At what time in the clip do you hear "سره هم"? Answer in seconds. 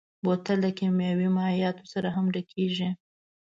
1.93-2.25